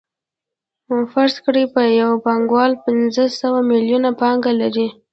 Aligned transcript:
فرض 1.11 1.35
کړئ 1.45 1.63
یو 2.01 2.11
پانګوال 2.25 2.71
پنځه 2.85 3.23
سوه 3.39 3.59
میلیونه 3.71 4.09
پانګه 4.21 4.51
لري 4.61 4.87